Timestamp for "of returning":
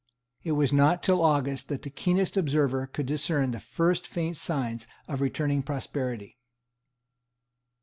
5.07-5.61